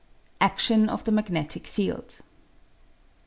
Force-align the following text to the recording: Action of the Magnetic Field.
Action 0.39 0.89
of 0.89 1.03
the 1.03 1.11
Magnetic 1.11 1.67
Field. 1.67 2.21